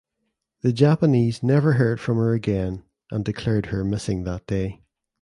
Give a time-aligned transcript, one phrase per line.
[0.61, 4.81] The Japanese never heard from her again and declared her missing that day.